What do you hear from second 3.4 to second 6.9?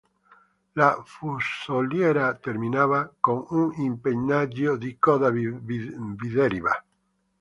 un impennaggio di coda bideriva.